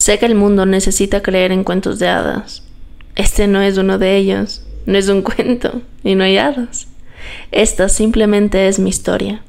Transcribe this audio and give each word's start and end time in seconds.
Sé 0.00 0.20
que 0.20 0.26
el 0.26 0.36
mundo 0.36 0.64
necesita 0.64 1.22
creer 1.22 1.50
en 1.50 1.64
cuentos 1.64 1.98
de 1.98 2.08
hadas. 2.08 2.62
Este 3.16 3.48
no 3.48 3.60
es 3.62 3.78
uno 3.78 3.98
de 3.98 4.16
ellos, 4.16 4.62
no 4.86 4.96
es 4.96 5.08
un 5.08 5.22
cuento 5.22 5.82
y 6.04 6.14
no 6.14 6.22
hay 6.22 6.38
hadas. 6.38 6.86
Esta 7.50 7.88
simplemente 7.88 8.68
es 8.68 8.78
mi 8.78 8.90
historia. 8.90 9.42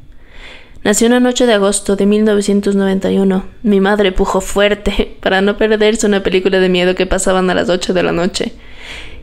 Nació 0.83 1.07
una 1.07 1.19
noche 1.19 1.45
de 1.45 1.53
agosto 1.53 1.95
de 1.95 2.07
1991. 2.07 3.45
Mi 3.61 3.79
madre 3.79 4.11
pujó 4.11 4.41
fuerte 4.41 5.15
para 5.21 5.41
no 5.41 5.55
perderse 5.55 6.07
una 6.07 6.23
película 6.23 6.59
de 6.59 6.67
miedo 6.67 6.95
que 6.95 7.05
pasaban 7.05 7.49
a 7.51 7.53
las 7.53 7.69
8 7.69 7.93
de 7.93 8.03
la 8.03 8.11
noche. 8.11 8.51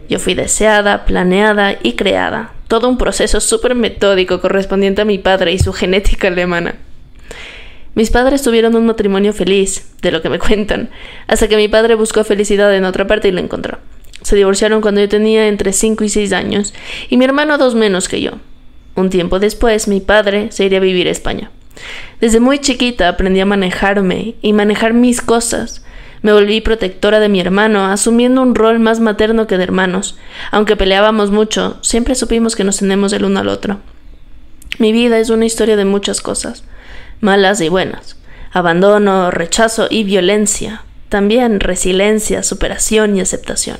Yo 0.08 0.20
fui 0.20 0.34
deseada, 0.34 1.04
planeada 1.06 1.76
y 1.82 1.94
creada. 1.96 2.52
Todo 2.68 2.88
un 2.88 2.98
proceso 2.98 3.40
súper 3.40 3.74
metódico 3.74 4.40
correspondiente 4.40 5.02
a 5.02 5.04
mi 5.04 5.18
padre 5.18 5.52
y 5.52 5.58
su 5.58 5.72
genética 5.72 6.28
alemana. 6.28 6.76
Mis 7.96 8.10
padres 8.10 8.42
tuvieron 8.42 8.76
un 8.76 8.84
matrimonio 8.84 9.32
feliz, 9.32 9.88
de 10.02 10.12
lo 10.12 10.20
que 10.20 10.28
me 10.28 10.38
cuentan, 10.46 10.90
hasta 11.28 11.48
que 11.48 11.56
mi 11.56 11.66
padre 11.66 11.94
buscó 11.94 12.24
felicidad 12.24 12.72
en 12.76 12.84
otra 12.84 13.06
parte 13.06 13.28
y 13.28 13.32
la 13.32 13.40
encontró. 13.40 13.78
Se 14.20 14.36
divorciaron 14.36 14.82
cuando 14.82 15.00
yo 15.00 15.08
tenía 15.08 15.48
entre 15.48 15.72
5 15.72 16.04
y 16.04 16.10
6 16.10 16.34
años, 16.34 16.74
y 17.08 17.16
mi 17.16 17.24
hermano 17.24 17.56
dos 17.56 17.74
menos 17.74 18.08
que 18.08 18.20
yo. 18.20 18.32
Un 18.96 19.08
tiempo 19.08 19.38
después, 19.38 19.88
mi 19.88 20.00
padre 20.00 20.52
se 20.52 20.66
iría 20.66 20.76
a 20.76 20.82
vivir 20.82 21.08
a 21.08 21.10
España. 21.10 21.50
Desde 22.20 22.38
muy 22.38 22.58
chiquita 22.58 23.08
aprendí 23.08 23.40
a 23.40 23.46
manejarme 23.46 24.34
y 24.42 24.52
manejar 24.52 24.92
mis 24.92 25.22
cosas. 25.22 25.82
Me 26.20 26.34
volví 26.34 26.60
protectora 26.60 27.18
de 27.18 27.30
mi 27.30 27.40
hermano, 27.40 27.86
asumiendo 27.86 28.42
un 28.42 28.54
rol 28.54 28.78
más 28.78 29.00
materno 29.00 29.46
que 29.46 29.56
de 29.56 29.64
hermanos. 29.64 30.18
Aunque 30.50 30.76
peleábamos 30.76 31.30
mucho, 31.30 31.78
siempre 31.80 32.14
supimos 32.14 32.56
que 32.56 32.64
nos 32.64 32.76
tenemos 32.76 33.14
el 33.14 33.24
uno 33.24 33.40
al 33.40 33.48
otro. 33.48 33.80
Mi 34.78 34.92
vida 34.92 35.18
es 35.18 35.30
una 35.30 35.46
historia 35.46 35.76
de 35.76 35.86
muchas 35.86 36.20
cosas 36.20 36.64
malas 37.20 37.60
y 37.60 37.68
buenas, 37.68 38.16
abandono, 38.52 39.30
rechazo 39.30 39.86
y 39.90 40.04
violencia, 40.04 40.82
también 41.08 41.60
resiliencia, 41.60 42.42
superación 42.42 43.16
y 43.16 43.20
aceptación. 43.20 43.78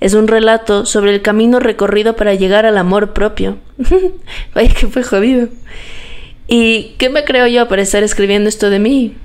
Es 0.00 0.14
un 0.14 0.26
relato 0.26 0.84
sobre 0.84 1.14
el 1.14 1.22
camino 1.22 1.60
recorrido 1.60 2.16
para 2.16 2.34
llegar 2.34 2.66
al 2.66 2.76
amor 2.76 3.12
propio. 3.12 3.58
Vaya 4.54 4.74
que 4.74 4.88
fue 4.88 5.02
jodido. 5.02 5.48
¿Y 6.48 6.94
qué 6.98 7.08
me 7.08 7.24
creo 7.24 7.46
yo 7.46 7.68
para 7.68 7.82
estar 7.82 8.02
escribiendo 8.02 8.48
esto 8.48 8.68
de 8.68 8.80
mí? 8.80 9.16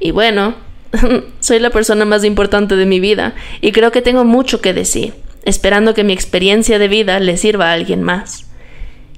Y 0.00 0.10
bueno, 0.10 0.56
soy 1.40 1.60
la 1.60 1.70
persona 1.70 2.04
más 2.04 2.24
importante 2.24 2.76
de 2.76 2.86
mi 2.86 2.98
vida 2.98 3.34
y 3.60 3.72
creo 3.72 3.92
que 3.92 4.02
tengo 4.02 4.24
mucho 4.24 4.60
que 4.60 4.74
decir, 4.74 5.14
esperando 5.44 5.94
que 5.94 6.04
mi 6.04 6.12
experiencia 6.12 6.78
de 6.78 6.88
vida 6.88 7.20
le 7.20 7.36
sirva 7.36 7.70
a 7.70 7.74
alguien 7.74 8.02
más 8.02 8.45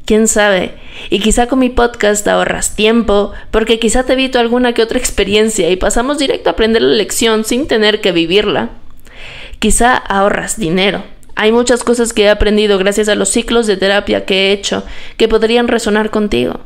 quién 0.08 0.26
sabe. 0.26 0.72
Y 1.10 1.20
quizá 1.20 1.48
con 1.48 1.58
mi 1.58 1.68
podcast 1.68 2.26
ahorras 2.26 2.74
tiempo, 2.74 3.32
porque 3.50 3.78
quizá 3.78 4.04
te 4.04 4.14
evito 4.14 4.38
alguna 4.38 4.72
que 4.72 4.82
otra 4.82 4.98
experiencia 4.98 5.68
y 5.68 5.76
pasamos 5.76 6.16
directo 6.16 6.48
a 6.48 6.52
aprender 6.52 6.80
la 6.80 6.96
lección 6.96 7.44
sin 7.44 7.68
tener 7.68 8.00
que 8.00 8.12
vivirla. 8.12 8.70
Quizá 9.58 9.94
ahorras 9.94 10.58
dinero. 10.58 11.04
Hay 11.34 11.52
muchas 11.52 11.84
cosas 11.84 12.14
que 12.14 12.22
he 12.22 12.30
aprendido 12.30 12.78
gracias 12.78 13.10
a 13.10 13.14
los 13.14 13.28
ciclos 13.28 13.66
de 13.66 13.76
terapia 13.76 14.24
que 14.24 14.48
he 14.48 14.52
hecho 14.52 14.82
que 15.18 15.28
podrían 15.28 15.68
resonar 15.68 16.08
contigo. 16.08 16.60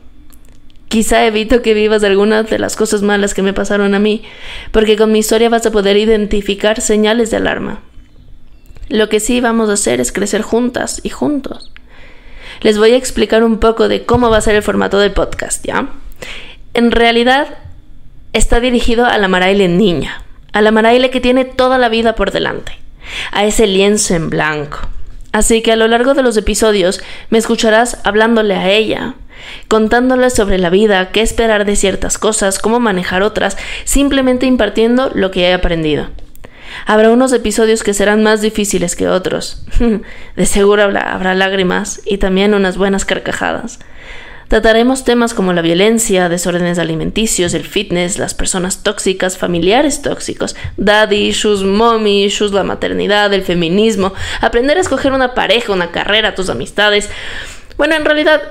Quizá 0.87 1.27
evito 1.27 1.63
que 1.63 1.75
vivas 1.75 2.05
algunas 2.05 2.49
de 2.49 2.61
las 2.61 2.77
cosas 2.77 3.03
malas 3.03 3.35
que 3.35 3.43
me 3.43 3.53
pasaron 3.53 3.97
a 3.97 3.99
mí, 3.99 4.23
porque 4.71 4.97
con 4.97 5.11
mi 5.11 5.19
historia 5.19 5.49
vas 5.49 5.67
a 5.67 5.73
poder 5.73 5.97
identificar 5.97 6.81
señales 6.81 7.33
de 7.33 7.39
alarma. 7.39 7.83
Lo 8.89 9.09
que 9.09 9.19
sí 9.19 9.41
vamos 9.41 9.69
a 9.69 9.73
hacer 9.73 10.01
es 10.01 10.13
crecer 10.13 10.43
juntas 10.43 11.01
y 11.03 11.09
juntos 11.09 11.73
les 12.61 12.79
voy 12.79 12.93
a 12.93 12.97
explicar 12.97 13.43
un 13.45 13.59
poco 13.59 13.89
de 13.89 14.05
cómo 14.05 14.31
va 14.31 14.39
a 14.39 14.43
ser 14.43 14.55
el 14.55 14.63
formato 14.63 14.99
del 14.99 15.13
podcast, 15.13 15.65
¿ya? 15.65 15.89
En 16.75 16.91
realidad 16.91 17.49
está 18.33 18.61
dirigido 18.61 19.07
a 19.07 19.19
la 19.19 19.29
Maraile 19.29 19.69
niña, 19.69 20.23
a 20.53 20.61
la 20.63 20.71
Maraile 20.71 21.11
que 21.11 21.21
tiene 21.21 21.45
toda 21.45 21.79
la 21.79 21.89
vida 21.89 22.15
por 22.15 22.31
delante, 22.31 22.79
a 23.31 23.45
ese 23.45 23.67
lienzo 23.67 24.15
en 24.15 24.31
blanco. 24.31 24.79
Así 25.33 25.63
que 25.63 25.73
a 25.73 25.77
lo 25.77 25.89
largo 25.89 26.15
de 26.15 26.23
los 26.23 26.37
episodios 26.37 27.03
me 27.31 27.39
escucharás 27.39 27.99
hablándole 28.05 28.55
a 28.55 28.71
ella, 28.71 29.15
contándole 29.69 30.31
sobre 30.31 30.59
la 30.59 30.71
vida, 30.71 31.11
qué 31.11 31.23
esperar 31.23 31.65
de 31.65 31.77
ciertas 31.77 32.19
cosas, 32.19 32.59
cómo 32.59 32.81
manejar 32.81 33.23
otras, 33.23 33.57
simplemente 33.85 34.47
impartiendo 34.47 35.11
lo 35.15 35.31
que 35.31 35.49
he 35.49 35.55
aprendido. 35.55 36.09
Habrá 36.87 37.11
unos 37.11 37.33
episodios 37.33 37.83
que 37.83 37.95
serán 37.95 38.23
más 38.23 38.41
difíciles 38.41 38.97
que 38.97 39.09
otros. 39.09 39.65
De 40.37 40.47
seguro 40.47 40.83
habrá, 40.83 41.35
lágrimas 41.35 42.01
y 42.05 42.19
también 42.19 42.55
unas 42.55 42.77
buenas 42.77 43.05
carcajadas. 43.05 43.79
Trataremos 44.49 45.05
temas 45.05 45.33
como 45.33 45.55
la 45.55 45.63
violencia, 45.63 46.29
desórdenes 46.29 46.79
alimenticios, 46.79 47.55
el 47.55 47.65
fitness, 47.65 48.19
las 48.19 48.35
personas 48.35 48.83
tóxicas, 48.83 49.39
familiares 49.39 50.03
tóxicos, 50.03 50.57
daddy 50.77 51.29
issues, 51.29 51.63
mommy 51.63 52.25
issues, 52.25 52.53
la 52.53 52.63
maternidad, 52.63 53.33
el 53.33 53.45
feminismo, 53.45 54.13
aprender 54.43 54.77
a 54.77 54.83
escoger 54.83 55.13
una 55.13 55.33
pareja, 55.33 55.73
una 55.73 55.91
carrera, 55.91 56.35
tus 56.35 56.51
amistades. 56.51 57.09
Bueno, 57.79 57.95
en 57.95 58.05
realidad, 58.05 58.43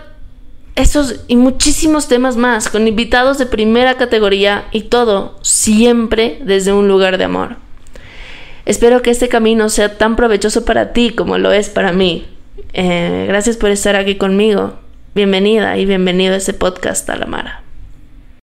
esos 0.76 1.18
y 1.28 1.36
muchísimos 1.36 2.08
temas 2.08 2.36
más, 2.36 2.70
con 2.70 2.88
invitados 2.88 3.38
de 3.38 3.46
primera 3.46 3.96
categoría 3.96 4.66
y 4.72 4.84
todo 4.84 5.38
siempre 5.44 6.40
desde 6.44 6.74
un 6.74 6.88
lugar 6.88 7.20
de 7.20 7.26
amor. 7.26 7.58
Espero 8.72 9.02
que 9.02 9.10
este 9.10 9.28
camino 9.28 9.68
sea 9.68 9.98
tan 9.98 10.16
provechoso 10.16 10.64
para 10.64 10.94
ti 10.94 11.10
como 11.10 11.38
lo 11.38 11.52
es 11.52 11.68
para 11.68 11.92
mí. 11.92 12.26
Eh, 12.72 13.26
gracias 13.28 13.58
por 13.58 13.70
estar 13.70 13.98
aquí 13.98 14.16
conmigo. 14.16 14.80
Bienvenida 15.14 15.78
y 15.78 15.86
bienvenido 15.86 16.36
a 16.36 16.38
este 16.38 16.54
podcast 16.54 17.10
a 17.10 17.18
la 17.18 17.26
Mara. 17.26 17.64